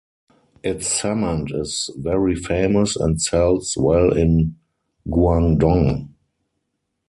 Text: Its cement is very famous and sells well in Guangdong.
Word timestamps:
Its 0.63 0.87
cement 0.87 1.51
is 1.53 1.91
very 1.95 2.33
famous 2.35 2.95
and 2.95 3.21
sells 3.21 3.77
well 3.77 4.11
in 4.17 4.55
Guangdong. 5.07 6.09